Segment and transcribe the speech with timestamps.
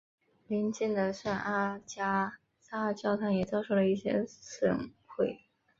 [0.47, 5.41] 邻近的圣阿加莎教堂也遭受了一些损毁。